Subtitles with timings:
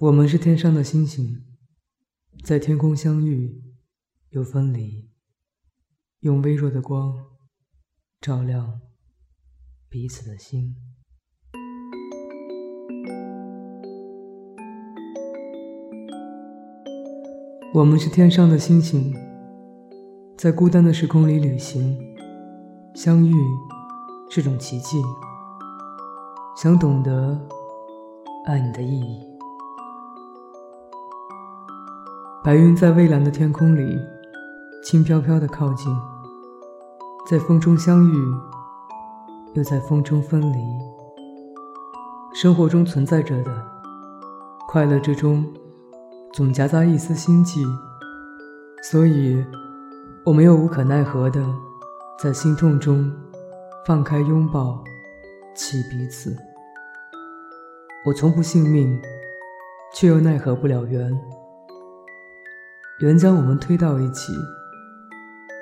[0.00, 1.42] 我们是天上的星星，
[2.44, 3.64] 在天空相遇
[4.30, 5.10] 又分离，
[6.20, 7.18] 用微弱的光
[8.20, 8.80] 照亮
[9.88, 10.76] 彼此的心。
[17.74, 19.12] 我们是天上的星星，
[20.36, 21.98] 在孤单的时空里旅行，
[22.94, 23.34] 相遇
[24.30, 25.02] 是种奇迹。
[26.56, 27.48] 想懂得
[28.46, 29.27] 爱你的意义。
[32.48, 34.00] 白云在蔚蓝的天空里，
[34.82, 35.94] 轻飘飘的靠近，
[37.28, 38.14] 在风中相遇，
[39.52, 40.58] 又在风中分离。
[42.34, 43.52] 生活中存在着的
[44.66, 45.44] 快乐之中，
[46.32, 47.60] 总夹杂一丝心悸，
[48.82, 49.44] 所以，
[50.24, 51.44] 我们又无可奈何的
[52.18, 53.12] 在心痛中
[53.86, 54.82] 放开拥抱，
[55.54, 56.34] 起彼此。
[58.06, 58.98] 我从不信命，
[59.94, 61.14] 却又奈何不了缘。
[63.00, 64.32] 缘将我们推到一起，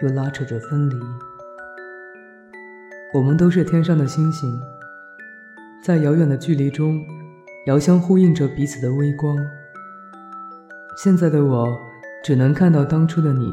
[0.00, 0.96] 又拉扯着分离。
[3.12, 4.58] 我们都是天上的星星，
[5.84, 6.98] 在遥远的距离中，
[7.66, 9.36] 遥相呼应着彼此的微光。
[10.96, 11.68] 现在的我，
[12.24, 13.52] 只能看到当初的你，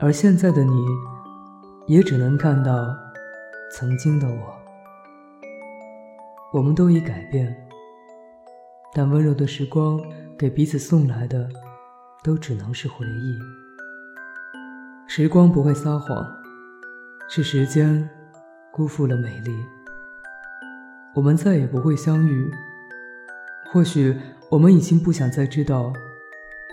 [0.00, 0.82] 而现在的你，
[1.88, 2.96] 也只能看到
[3.70, 4.58] 曾经的我。
[6.54, 7.54] 我们都已改变，
[8.94, 10.00] 但温柔的时光
[10.38, 11.46] 给彼此送来的。
[12.22, 13.38] 都只能是回忆。
[15.06, 16.24] 时光不会撒谎，
[17.28, 18.08] 是时间
[18.70, 19.52] 辜负了美丽。
[21.14, 22.50] 我们再也不会相遇。
[23.72, 24.16] 或许
[24.50, 25.92] 我们已经不想再知道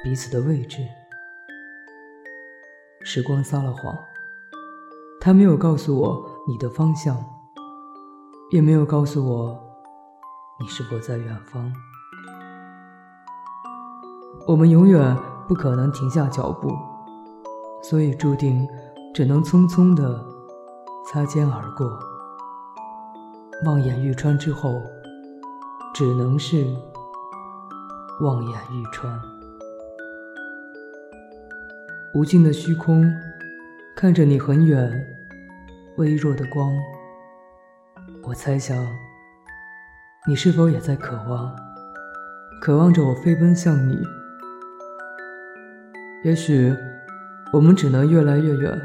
[0.03, 0.79] 彼此的位置。
[3.03, 3.97] 时光撒了谎，
[5.21, 7.17] 他没有告诉我你的方向，
[8.51, 9.59] 也没有告诉我
[10.59, 11.71] 你是否在远方。
[14.45, 15.17] 我们永远。
[15.47, 16.75] 不可能停下脚步，
[17.81, 18.67] 所以注定
[19.13, 20.23] 只能匆匆的
[21.09, 21.97] 擦肩而过。
[23.65, 24.81] 望眼欲穿之后，
[25.93, 26.67] 只能是
[28.21, 29.19] 望眼欲穿。
[32.13, 33.09] 无尽的虚空，
[33.95, 34.91] 看着你很远，
[35.97, 36.71] 微弱的光。
[38.23, 38.75] 我猜想，
[40.27, 41.55] 你是否也在渴望，
[42.61, 43.97] 渴望着我飞奔向你。
[46.23, 46.75] 也许
[47.53, 48.81] 我们只能越来越远，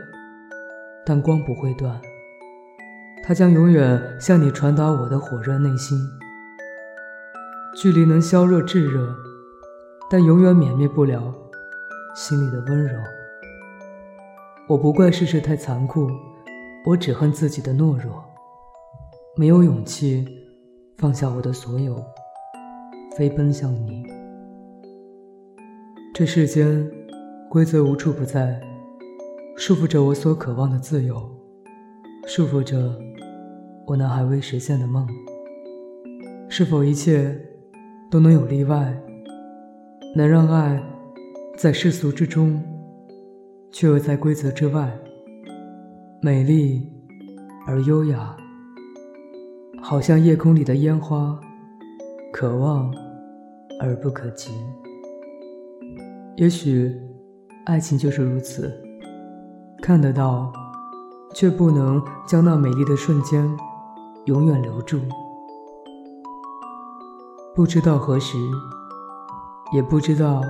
[1.05, 1.99] 但光不会断，
[3.25, 5.99] 它将永远向你传达我的火热内心。
[7.75, 9.13] 距离能消热炙热，
[10.11, 11.35] 但永远泯灭不了
[12.15, 13.01] 心里的温柔。
[14.69, 16.09] 我不怪世事太残酷，
[16.85, 18.23] 我只恨自己的懦弱，
[19.37, 20.29] 没有勇气
[20.99, 21.97] 放下我的所有，
[23.17, 24.07] 飞奔向你。
[26.13, 27.02] 这世间。
[27.53, 28.59] 规则无处不在，
[29.59, 31.23] 束缚着我所渴望的自由，
[32.27, 32.99] 束缚着
[33.87, 35.07] 我那还未实现的梦。
[36.49, 37.39] 是否一切
[38.11, 38.99] 都能有例外，
[40.17, 40.83] 能让爱
[41.55, 42.59] 在世俗之中，
[43.71, 44.91] 却又在规则之外，
[46.23, 46.91] 美丽
[47.67, 48.35] 而优雅，
[49.83, 51.39] 好像夜空里的烟花，
[52.33, 52.91] 可望
[53.79, 54.53] 而不可及。
[56.37, 56.99] 也许。
[57.65, 58.73] 爱情就是如此，
[59.81, 60.53] 看得到，
[61.33, 63.49] 却不能将那美丽的瞬间
[64.25, 65.01] 永远留住。
[67.55, 68.37] 不知道何时，
[69.73, 70.41] 也不知道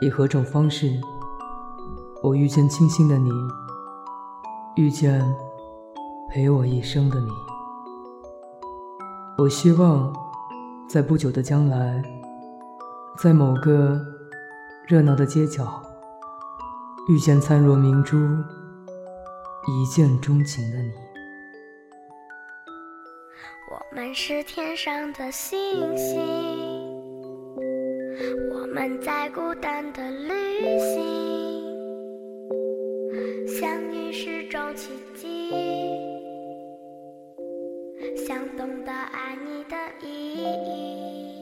[0.00, 0.98] 以何种方式，
[2.22, 3.30] 我遇见清新的你，
[4.76, 5.22] 遇见
[6.30, 7.28] 陪我一生的你。
[9.36, 10.10] 我希望，
[10.88, 12.02] 在不久的将来，
[13.18, 14.00] 在某个
[14.86, 15.82] 热闹的街角。
[17.08, 20.92] 遇见灿若明珠、一见钟情的你。
[23.70, 25.58] 我们是天上的星
[25.96, 26.20] 星，
[28.52, 30.98] 我们在孤单的旅行，
[33.48, 35.50] 相遇是种奇迹，
[38.16, 39.76] 想懂得爱你的
[40.06, 41.41] 意义。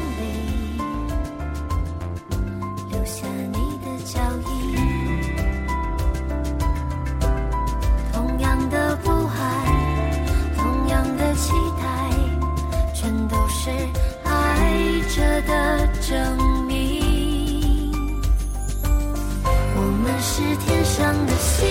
[21.01, 21.70] 样的心。